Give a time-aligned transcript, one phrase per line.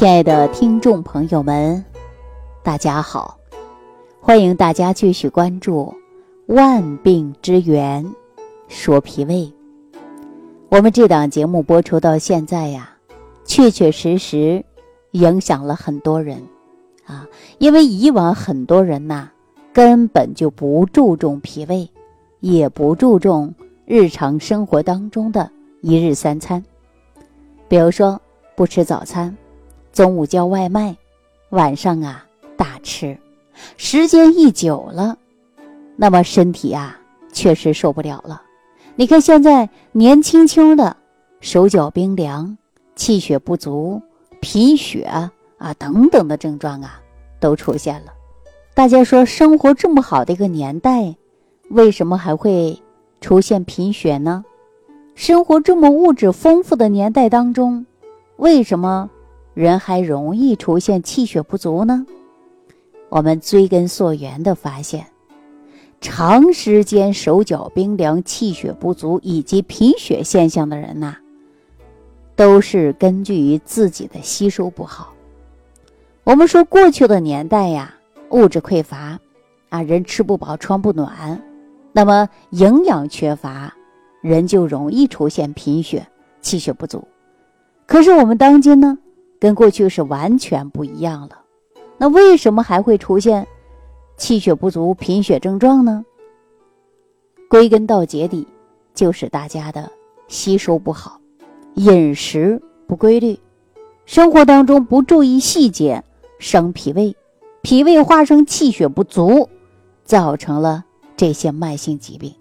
[0.00, 1.84] 亲爱的听众朋友们，
[2.62, 3.36] 大家好！
[4.18, 5.94] 欢迎大家继续关注
[6.54, 8.10] 《万病之源
[8.66, 9.34] 说脾胃》。
[10.70, 12.96] 我们这档节目播出到现在呀，
[13.44, 14.64] 确确实实
[15.10, 16.42] 影响了很多人
[17.04, 17.26] 啊。
[17.58, 19.28] 因为以往很多人呐，
[19.70, 21.86] 根本就不注重脾胃，
[22.40, 23.54] 也不注重
[23.84, 25.50] 日常生活当中的
[25.82, 26.64] 一日三餐，
[27.68, 28.18] 比如说
[28.56, 29.36] 不吃早餐。
[29.92, 30.96] 中午叫外卖，
[31.50, 32.24] 晚上啊
[32.56, 33.18] 大吃，
[33.76, 35.16] 时间一久了，
[35.96, 36.98] 那么身体啊
[37.32, 38.42] 确实受不了了。
[38.94, 40.96] 你看现在年轻轻的，
[41.40, 42.56] 手脚冰凉、
[42.94, 44.00] 气血不足、
[44.40, 47.00] 贫血啊等等的症状啊
[47.40, 48.12] 都出现了。
[48.74, 51.14] 大家说，生活这么好的一个年代，
[51.70, 52.80] 为什么还会
[53.20, 54.44] 出现贫血呢？
[55.16, 57.84] 生活这么物质丰富的年代当中，
[58.36, 59.10] 为什么？
[59.54, 62.06] 人还容易出现气血不足呢。
[63.08, 65.06] 我们追根溯源的发现，
[66.00, 71.16] 长时间手脚冰凉、气血不足以及贫血现象的人呐，
[72.36, 75.12] 都是根据于自己的吸收不好。
[76.22, 77.92] 我们说过去的年代呀，
[78.30, 79.18] 物质匮乏，
[79.68, 81.42] 啊，人吃不饱穿不暖，
[81.92, 83.74] 那么营养缺乏，
[84.20, 86.06] 人就容易出现贫血、
[86.40, 87.06] 气血不足。
[87.86, 88.96] 可是我们当今呢？
[89.40, 91.40] 跟过去是完全不一样了，
[91.96, 93.46] 那为什么还会出现
[94.18, 96.04] 气血不足、贫血症状呢？
[97.48, 98.46] 归根到结底，
[98.94, 99.90] 就是大家的
[100.28, 101.18] 吸收不好，
[101.74, 103.40] 饮食不规律，
[104.04, 106.04] 生活当中不注意细节，
[106.38, 107.16] 伤脾胃，
[107.62, 109.48] 脾胃化生气血不足，
[110.04, 110.84] 造成了
[111.16, 112.34] 这些慢性疾病。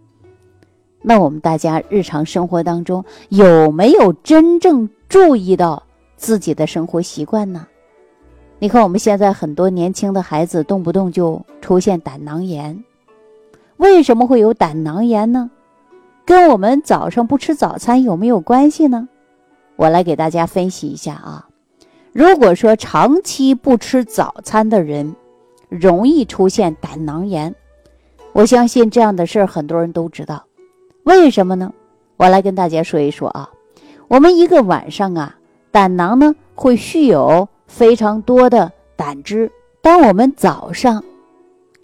[1.01, 5.83] 那我们大家日常生活当中有没有真正注意到？
[6.19, 7.65] 自己的生活习惯呢？
[8.59, 12.83] 你看，我们现在很多年轻的孩子动不动就出现胆囊炎，
[13.77, 15.49] 为什么会有胆囊炎呢？
[16.25, 19.07] 跟我们早上不吃早餐有没有关系呢？
[19.77, 21.47] 我来给大家分析一下啊。
[22.11, 25.15] 如果说长期不吃早餐的人，
[25.69, 27.55] 容易出现胆囊炎，
[28.33, 30.43] 我相信这样的事儿很多人都知道。
[31.03, 31.73] 为什么呢？
[32.17, 33.49] 我来跟大家说一说啊。
[34.09, 35.37] 我们一个晚上啊。
[35.71, 41.03] 胆囊呢会蓄有非常多的胆汁，当我们早上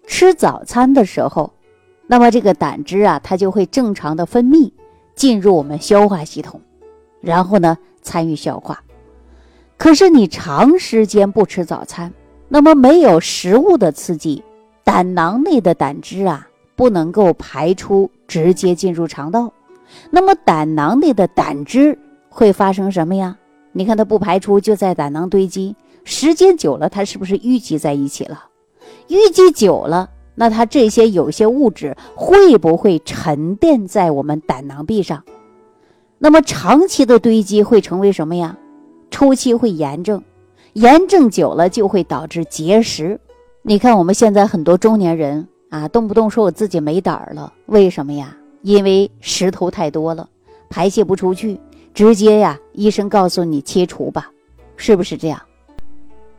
[0.08, 1.54] 吃早餐的时候，
[2.08, 4.72] 那么这个胆汁啊，它就会正常的分泌
[5.16, 6.60] 进入我们消化系统，
[7.22, 8.82] 然后呢参与消化。
[9.78, 12.12] 可是你长时间不吃早餐，
[12.48, 14.44] 那么没有食物的刺激，
[14.84, 19.52] 胆囊内的胆汁啊不能够排出，直接进入肠道，
[20.10, 21.98] 那么胆囊内的胆汁
[22.30, 23.38] 会发生什么呀？
[23.78, 25.76] 你看它不排出，就在胆囊堆积，
[26.06, 28.46] 时间久了，它是不是淤积在一起了？
[29.10, 35.22] 淤积久了，那它这些有些物质会不会沉淀在我们胆囊壁上？
[36.20, 38.58] 那么长期的堆积会成为什么呀？
[39.12, 40.24] 初期会炎症，
[40.72, 43.20] 炎症久了就会导致结石。
[43.62, 48.38] 你看我们现在很多中年人啊，动不动说我自己没胆儿了，为什么呀？
[48.62, 50.30] 因为石头太多了，
[50.70, 51.60] 排泄不出去。
[51.96, 54.30] 直接呀，医生告诉你切除吧，
[54.76, 55.42] 是不是这样？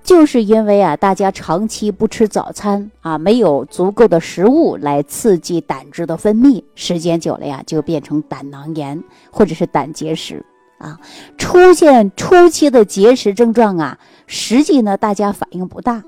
[0.05, 10.45] 就是因为啊，大家长期不吃早餐啊，没有足够的食物来刺激胆汁的分泌，时间久了呀，就变成胆囊炎或者是胆结石
[10.77, 11.01] 啊。
[11.39, 16.05] 出现初期的结石症状啊，实际呢，大家反应不大，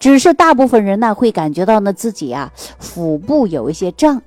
[0.00, 4.20] 只是大部分人呢会感觉到呢自己啊腹部有一些胀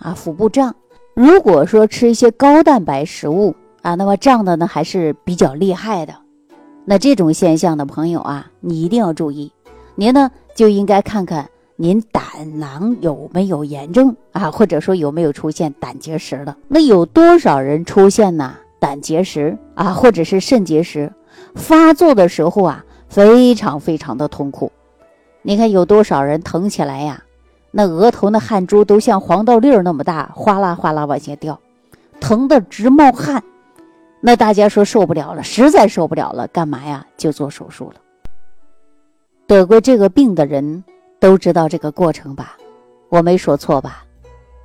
[0.00, 0.74] 啊，腹部胀。
[1.14, 3.54] 如果说吃一些高蛋白食物。
[3.86, 6.12] 啊，那么胀的呢还是比较厉害的，
[6.84, 9.52] 那这种现象的朋友啊，你一定要注意，
[9.94, 12.24] 您呢就应该看看您胆
[12.58, 16.56] 囊有没有炎症啊，或者说有没有出现胆结石了。
[16.66, 18.56] 那有多少人出现呢？
[18.80, 21.12] 胆结石啊，或者是肾结石
[21.54, 24.72] 发作的时候啊，非常非常的痛苦。
[25.42, 27.22] 你看有多少人疼起来呀？
[27.70, 31.60] 那额头那汗珠都像黄豆粒儿那么大，哗啦哗啦往下掉，
[32.18, 33.44] 疼得直冒汗。
[34.26, 37.06] 那大家说受不了了，实在受不了了，干嘛呀？
[37.16, 38.00] 就做手术了。
[39.46, 40.82] 得过这个病的人
[41.20, 42.56] 都知道这个过程吧？
[43.08, 44.04] 我没说错吧？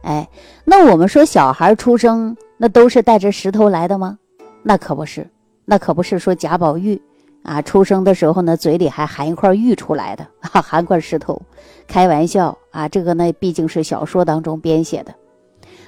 [0.01, 0.27] 哎，
[0.65, 4.17] 那我们说小孩出生那都是带着石头来的吗？
[4.63, 5.29] 那可不是，
[5.63, 6.99] 那可不是说贾宝玉
[7.43, 11.39] 啊出生的时候呢嘴里还含一块玉出来的，含块石头，
[11.85, 12.89] 开玩笑啊！
[12.89, 15.13] 这个呢毕竟是小说当中编写的。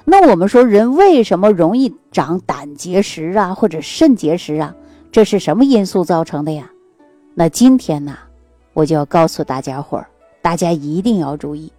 [0.04, 4.74] 那我们说人为什么容易长胆结石啊，或者肾结石啊？
[5.10, 6.70] 这是什么因素造成的呀？
[7.34, 8.16] 那今天呢，
[8.74, 10.06] 我就要告诉大家伙儿，
[10.42, 11.72] 大家一定要注意，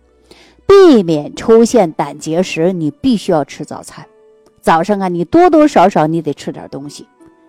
[0.68, 2.74] 避免出现胆结石。
[2.74, 4.06] 你必须要吃早餐，
[4.60, 7.08] 早上啊，你多多少少你得吃点东西，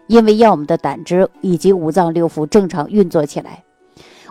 [0.08, 3.64] 因为要我们的胆汁以及五脏六腑正常运作起来。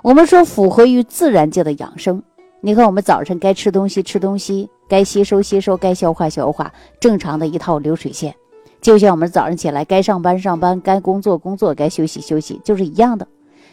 [0.03, 2.21] 我们说符合于自然界的养生。
[2.65, 8.33] 你看，我们早晨该吃东西吃东西，该吸收吸收，该消化消化，正常的一套流水线。
[8.81, 13.27] 就像我们早上起来该上班上班，该工作工作，该休息休息，就是一样的。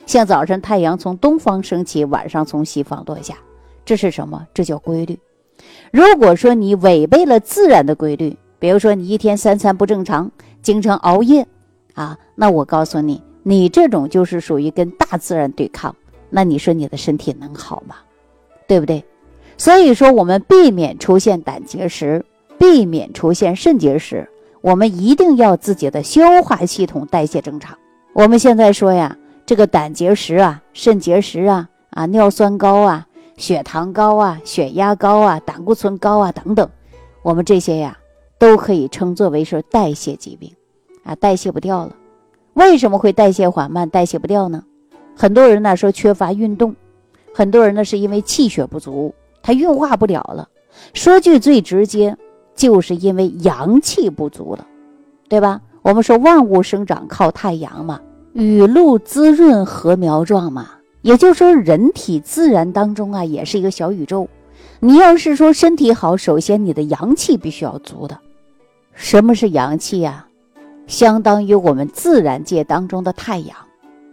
[0.04, 3.34] 像早晨太阳从东方升起，晚上从西方落下，
[3.82, 4.46] 这是什么？
[4.52, 5.18] 这叫规律。
[5.90, 10.30] 如果说你违背了自然的规律，比如说你一天三餐不正常，
[10.60, 11.46] 经常熬夜，
[11.94, 15.96] 啊，那我告诉你，你这种就是属于跟大自然对抗。
[16.28, 17.96] 那你说你的身体能好吗？
[18.72, 19.04] 对不对？
[19.58, 22.24] 所以说，我们避免出现胆结石，
[22.56, 24.26] 避免出现肾结石，
[24.62, 27.76] 我们一定要自己的消化系统代谢正常。
[28.14, 29.14] 我们现在说呀。
[29.44, 33.04] 这个胆结石啊、肾结石啊、啊尿酸高啊、
[33.36, 36.70] 血糖高啊、血压高啊、胆固醇高啊等等，
[37.22, 37.98] 我们这些呀
[38.38, 40.54] 都可以称作为是代谢疾病，
[41.02, 41.94] 啊代谢不掉了。
[42.54, 44.62] 为什么会代谢缓慢、代谢不掉呢？
[45.16, 46.76] 很多人呢说缺乏运动，
[47.34, 50.48] 很多人呢是因为气血不足，他运化不了了。
[50.94, 52.16] 说句最直接，
[52.54, 54.66] 就是因为阳气不足了，
[55.28, 55.60] 对吧？
[55.82, 58.00] 我们说万物生长靠太阳嘛。
[58.32, 60.70] 雨露滋润禾苗壮嘛，
[61.02, 64.28] 也就是说，人体自然当中啊，也是一个小宇宙。
[64.80, 68.18] 你要是说身体好，首先你的阳气必须要足的。
[68.94, 70.26] 什么是阳气呀？
[70.86, 73.56] 相当于我们自然界当中的太阳，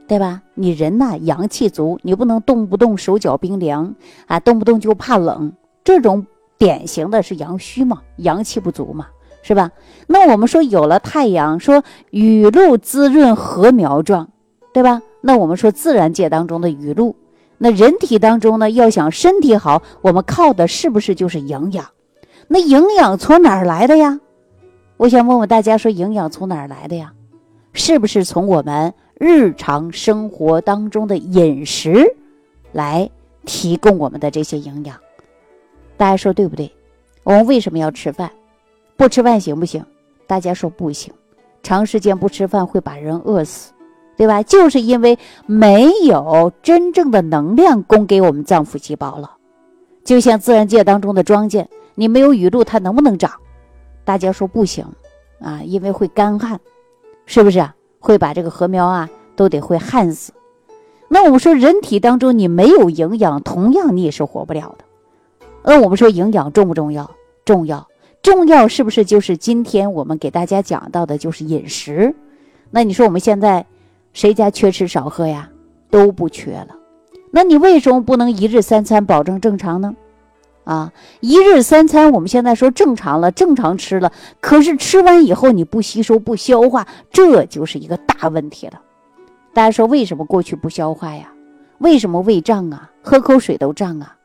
[0.09, 0.41] 对吧？
[0.55, 3.95] 你人呐，阳气足，你不能动不动手脚冰凉
[4.25, 5.53] 啊，动不动就怕冷，
[5.85, 6.25] 这种
[6.57, 9.07] 典型的是阳虚嘛，阳气不足嘛。
[9.41, 9.71] 是吧？
[10.07, 14.29] 那我们说有了太阳，说雨露滋润禾苗壮，
[14.73, 15.01] 对吧？
[15.21, 17.15] 那我们说自然界当中的雨露，
[17.57, 21.85] 那人体当中呢，要想身体好，我们靠的是不是就是营养？
[22.49, 24.19] 那营养从哪儿来的呀？
[24.97, 27.13] 我想问问大家，说营养从哪儿来的呀？
[27.71, 32.15] 是不是从我们日常生活当中的饮食
[32.71, 33.09] 来
[33.43, 34.97] 提供我们的这些营养？
[35.97, 36.71] 大家说对不对？
[37.23, 38.31] 我们为什么要吃饭？
[38.95, 39.59] 不吃饭行。
[39.59, 39.85] 不行？
[40.25, 41.13] 大家说不行，
[41.61, 43.73] 长时间不吃饭会把人饿死，
[44.15, 44.41] 对吧？
[44.41, 49.35] 就是因为没有真正的能量供给我们脏腑细胞了。
[50.05, 53.31] 就像自然界当中的庄稼，你没有雨露，它能不能长？
[54.05, 54.85] 大家说不行。
[55.41, 56.59] 啊，因为会干旱，
[57.25, 57.75] 是不是啊？
[57.99, 60.33] 会把这个禾苗啊都得会旱死。
[61.07, 64.85] 那我们说人体当中你没有营养，同样你也是活不了的。
[65.63, 67.11] 那我们说营养重不重要？
[67.45, 67.87] 重要。
[68.21, 72.13] 重要是不是就是今天我们给大家讲到的，就是饮食？
[72.69, 73.65] 那你说我们现在
[74.13, 75.49] 谁家缺吃少喝呀？
[75.89, 76.75] 都不缺了。
[77.31, 79.95] 那你为什么不能一日三餐保证正常呢？
[80.69, 88.79] 啊，一日三餐我们现在说正常了，正常吃了，可是吃完以后你不吸收不消化，这就是一个大问题了。
[89.51, 91.33] 大家说为什么过去不消化呀？
[91.79, 92.91] 为什么胃胀啊？
[93.01, 94.15] 喝口水都胀啊？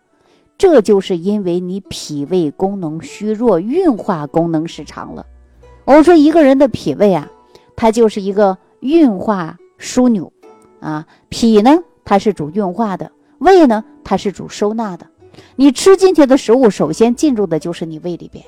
[0.59, 5.25] 这就是因为你脾胃功能虚弱，运化功能失常了。
[5.87, 7.27] 我们说一个人的脾胃啊，
[7.75, 10.31] 它就是一个运化枢纽
[10.81, 11.07] 啊。
[11.31, 13.07] 脾呢，它是主运化的；
[13.39, 15.07] 胃呢，它是主收纳的。
[15.57, 18.45] 你吃进去的食物，首先进入的就是你胃里边，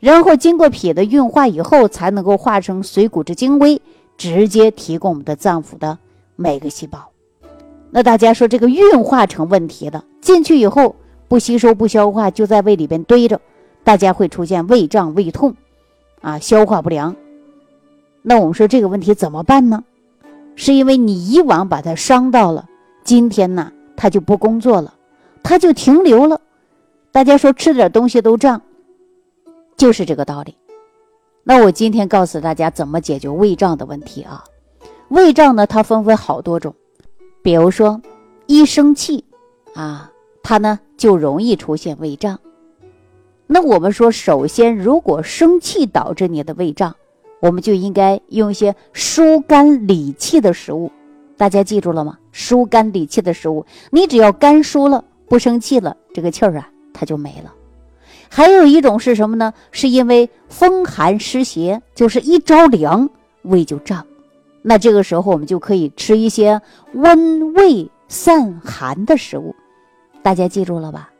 [0.00, 3.80] 然后经过脾的运化以后，才能够化成水谷之精微，
[4.16, 5.98] 直接提供我们的脏腑的
[6.36, 7.08] 每个细胞。
[7.90, 10.96] 那大家说这个运化成问题了，进去以后。
[11.28, 13.40] 不吸收不消化，就在胃里边堆着，
[13.82, 15.56] 大家会出现胃胀、胃痛，
[16.20, 17.16] 啊，消化不良。
[18.20, 19.82] 那我们说这个问题怎么办呢？
[20.56, 22.68] 是因为你以往把它伤到了，
[23.02, 24.92] 今天呢，它就不工作了，
[25.42, 26.40] 它就停留了。
[27.10, 28.62] 大家说吃点东西都胀，
[29.76, 30.56] 就是这个道理。
[31.44, 34.44] 那我今天告诉大家怎么解决胃胀的问题啊？
[35.08, 36.74] 胃胀呢，它分为好多种，
[37.42, 38.00] 比如说
[38.46, 39.24] 一生气
[39.74, 40.08] 啊。
[40.44, 42.40] 它呢就容易出现胃胀。
[43.46, 46.96] 那我们说，首先，如果生气导致你的胃胀，
[47.40, 50.90] 我们就应该用一些疏肝理气的食物。
[51.36, 52.18] 大家记住了吗？
[52.32, 57.54] 疏肝理气的食物，你只要肝疏了，不生气了，这个气儿啊，它就没了。
[58.28, 59.54] 还有一种是什么呢？
[59.70, 63.08] 是因为风寒湿邪，就是一着凉，
[63.40, 64.06] 胃就胀。
[64.60, 66.60] 那这个时候，我们就可以吃一些
[66.92, 69.54] 温胃散寒的食物。
[70.22, 71.10] 大家记住了吧？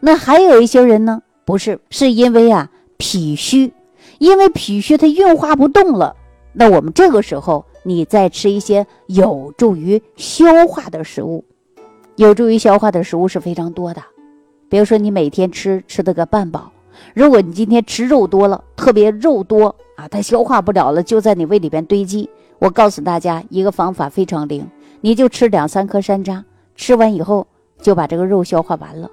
[0.00, 3.72] 那还有一些人呢，不是，是因为啊脾虚，
[4.18, 6.14] 因为脾虚它运化不动了。
[6.52, 11.42] 那我们这个时候你再吃一些有助于消化的食物。
[12.16, 14.02] 有助于消化的食物是非常多的，
[14.68, 16.70] 比如说你每天吃吃的个半饱。
[17.14, 22.28] 如果你今天吃肉多了，特别肉多啊，它消化不了了，就在你胃里边堆积。
[22.58, 24.66] 我告诉大家一个方法非常灵，
[25.00, 26.42] 你就吃两三颗山楂，
[26.76, 27.46] 吃完以后
[27.80, 29.10] 就把这个肉消化完了。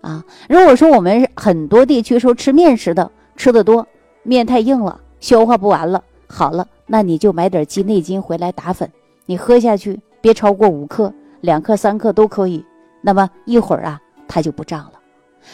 [0.00, 3.86] 啊，如果说我们很多地区说吃面食的吃的多，
[4.24, 8.90] 面太硬了，消化不完了，好了，那你就买点鸡内金回来打粉，
[9.26, 11.14] 你喝下去别超过五克。
[11.42, 12.64] 两克三克都可以，
[13.02, 14.92] 那么一会儿啊，它就不胀了。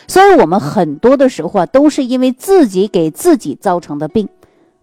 [0.07, 4.28] 所以，我们很多的时候啊，都是因为自己给自己造成的病。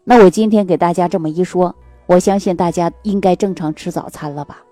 [0.04, 1.74] 那我今天给大家这么一说，
[2.08, 4.64] 我相信大家应该正常吃早餐了吧？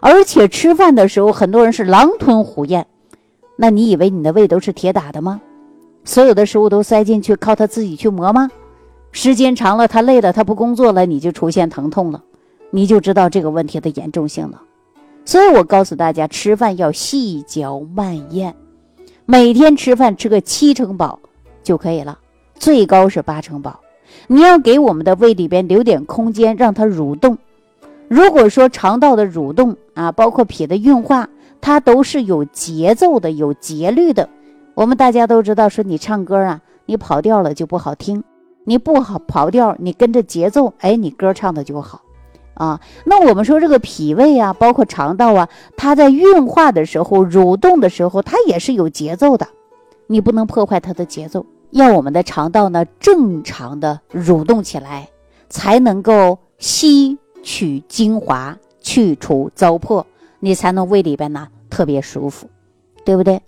[0.00, 2.86] 而且吃饭的时候，很多人是狼吞虎咽。
[3.56, 5.40] 那你以为你的胃都是铁打的吗？
[6.04, 8.50] 所有的食物都塞进去，靠他自己去磨吗？
[9.12, 12.22] 时间长了，他累了，他不工作了，你就出现疼痛了，
[12.70, 14.62] 你就知道这个问题的严重性了。
[15.26, 18.54] 所以我告诉大家，吃饭要细嚼慢咽，
[19.26, 21.18] 每天吃饭吃个七成饱
[21.64, 22.16] 就可以了，
[22.54, 23.80] 最高是八成饱。
[24.28, 27.36] 你要给我们的胃里边留点空间，让它蠕动。
[28.08, 31.28] 如果说肠道的蠕动啊，包括脾的运化，
[31.60, 34.28] 它都是有节奏的、有节律的。
[34.74, 38.20] 我们大家都知道，说你唱歌啊，你跑调了就不好听；
[38.64, 42.02] 你不好跑调，你跟着节奏，哎，你歌唱的就好。
[42.56, 49.46] 啊，那我们说这个脾胃啊，包括肠道啊，它在运化的时候、蠕动的时候，它也是有节奏的，
[50.06, 55.08] 你不能破坏它的节奏，要我们的肠道呢正常的蠕动起来，
[55.50, 60.04] 才能够吸取精华、去除糟粕，
[60.40, 62.48] 你才能胃里边呢特别舒服，
[63.04, 63.42] 对不对？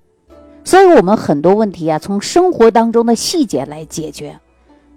[0.65, 4.39] 所以，我们很多问题啊，从生活当中的细节来解决。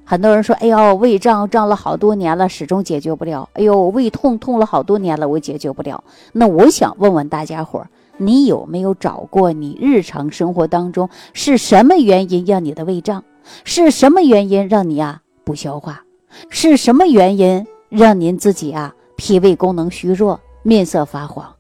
[0.04, 3.48] 很多人说：“哎呦，胃胀胀了好多年了，始终解决不了。
[3.54, 6.04] 哎呦，胃痛痛了好多年了，我解决不了。”
[6.34, 13.24] 那我想问问大家伙儿，你有没有找过你日常生活当中是什么原因让你的胃胀？
[13.64, 16.04] 是什么原因让你啊不消化？
[16.50, 21.56] 是什么原因让您自己啊脾胃功能虚弱、面色发黄？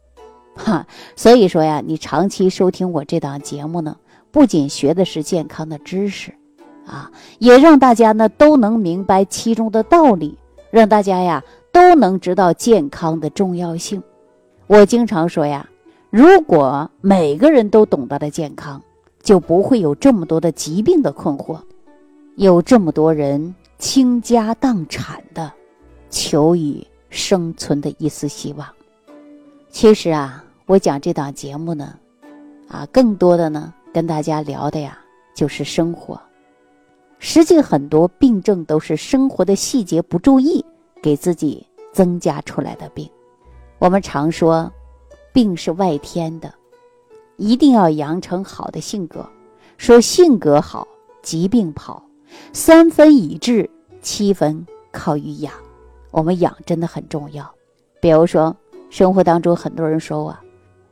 [0.55, 3.95] 哈，所以说呀，你长期收听我这档节目呢，
[4.29, 6.33] 不仅学的是健康的知识。
[6.91, 10.37] 啊，也让大家呢都能明白其中的道理，
[10.69, 14.03] 让大家呀都能知道健康的重要性。
[14.67, 15.65] 我经常说呀，
[16.09, 18.81] 如果每个人都懂得了健康，
[19.23, 21.57] 就不会有这么多的疾病的困惑，
[22.35, 25.49] 有这么多人倾家荡产的，
[26.09, 28.67] 求以生存的一丝希望。
[29.69, 31.95] 其实啊，我讲这档节目呢，
[32.67, 34.97] 啊，更多的呢跟大家聊的呀
[35.33, 36.19] 就是生活。
[37.23, 40.65] 实际很多病症都是生活的细节不注意，
[41.03, 41.63] 给自己
[41.93, 43.07] 增加出来的病。
[43.77, 44.71] 我们常说，
[45.31, 46.51] 病是外天的，
[47.37, 49.23] 一定要养成好的性格。
[49.77, 50.87] 说性格好，
[51.21, 52.03] 疾病跑。
[52.53, 53.69] 三分以治，
[54.01, 55.53] 七分靠于养。
[56.09, 57.47] 我们养真的很重要。
[58.01, 58.55] 比如说，
[58.89, 60.41] 生活当中很多人说啊，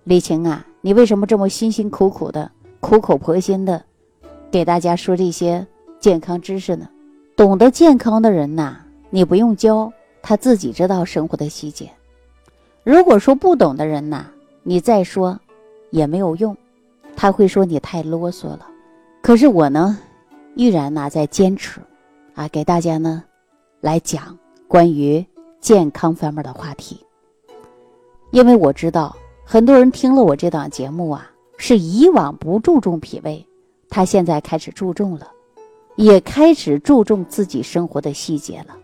[0.03, 3.83] 李晴啊，你为什么这么辛辛苦苦的、苦口婆心的
[4.51, 5.65] 给大家说这些？
[5.99, 6.87] 健康知识呢？
[7.35, 8.77] 懂得健康的人呐，
[9.09, 9.91] 你不用教，
[10.21, 11.89] 他自己知道生活的细节。
[12.83, 14.25] 如果说不懂的人呐，
[14.63, 15.39] 你再说
[15.89, 16.55] 也没有用，
[17.15, 18.67] 他会说你太啰嗦了。
[19.21, 19.97] 可是我呢，
[20.55, 21.81] 依然呢在坚持，
[22.33, 23.23] 啊，给大家呢
[23.81, 24.37] 来讲
[24.67, 25.25] 关于
[25.59, 27.05] 健康方面的话题。
[28.31, 33.45] 因为我知道很多人听了我这档节目啊，是以往不注重脾胃，
[33.89, 35.29] 他现在开始注重了。
[36.01, 38.77] 也开始注重自己生活的细节了，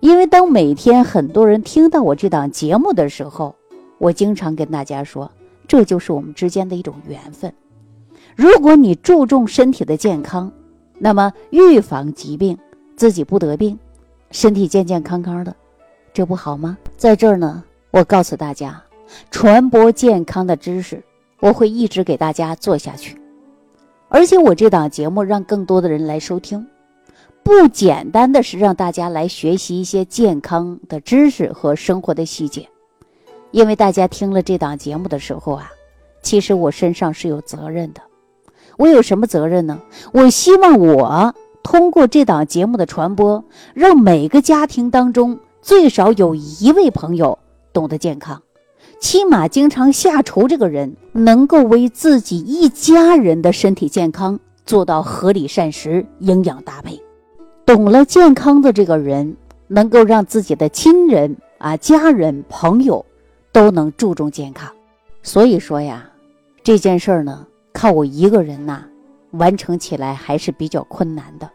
[0.00, 3.54] 因为当每天很多人听到我这档节目的时候，
[3.98, 5.30] 我经常跟大家说，
[5.68, 7.52] 这就是我们之间的一种缘分。
[8.34, 10.50] 如果你注重身体的健康，
[10.98, 12.56] 那么预防疾病，
[12.96, 13.78] 自己不得病，
[14.30, 15.54] 身体健健康康的，
[16.14, 16.78] 这不好吗？
[16.96, 18.82] 在这儿呢，我告诉大家，
[19.30, 21.04] 传播健康的知识，
[21.40, 23.20] 我会一直给大家做下去。
[24.08, 26.66] 而且我这档节目让更多的人来收听，
[27.42, 32.68] 不简单的是让大家来学习一些健康的知识和生活的细节，
[33.50, 35.70] 因为大家听了这档节目的时候啊，
[36.22, 38.00] 其实我身上是有责任的。
[38.78, 39.80] 我有什么责任呢？
[40.12, 43.42] 我希望我通过这档节目的传播，
[43.74, 47.38] 让每个家庭当中最少有一位朋友
[47.72, 48.42] 懂得健康。
[48.98, 57.00] 起码经常下厨这个人，能够为自己一家人的身体健康做到合理膳食、营养搭配。
[57.64, 59.36] 懂了健康的这个人，
[59.68, 63.04] 能够让自己的亲人啊，家人朋友
[63.52, 64.70] 都能注重健康。
[65.22, 66.08] 所以说呀，
[66.62, 68.84] 这件事儿呢，靠我一个人呐，
[69.32, 71.50] 完成起来还是比较困难的。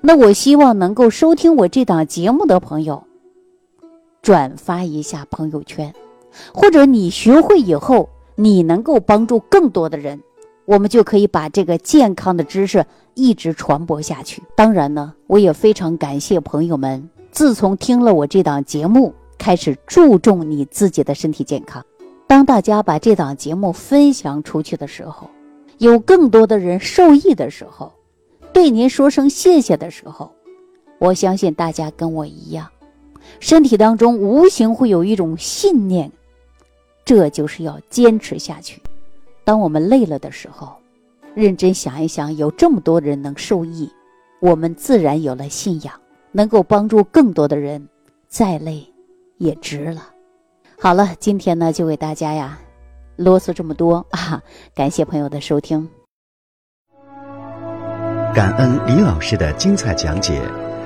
[0.00, 3.02] 那我希望能够收听我这档节目的朋友，
[4.22, 5.92] 转发一下朋友圈，
[6.52, 10.20] 或者你学会以后，你能够帮助更多的人，
[10.64, 12.84] 我们就可以把这个健康的知识
[13.14, 14.42] 一直传播下去。
[14.54, 21.84] 当然呢，我也非常感谢朋友们，自从听了我这档节目，开始注重你自己的身体健康。
[22.26, 25.28] 当大家把这档节目分享出去的时候，
[25.78, 27.92] 有更多的人受益的时候。
[28.54, 30.30] 对您说声谢谢的时候，
[30.98, 32.68] 我相信大家跟我一样，
[33.40, 36.12] 身体当中无形会有一种信念，
[37.14, 38.80] 这就是要坚持下去。
[39.44, 40.74] 当我们累了的时候，
[41.34, 43.86] 认真想一想，有这么多人能受益，
[44.40, 45.92] 我们自然有了信仰，
[46.30, 47.86] 能够帮助更多的人，
[48.28, 48.82] 再累
[49.36, 50.08] 也值了。
[50.80, 52.58] 好了，今天呢就给大家呀
[53.16, 54.42] 啰嗦这么多啊，
[54.74, 55.86] 感谢朋友的收听。
[58.34, 60.40] 感恩李老师的精彩讲解。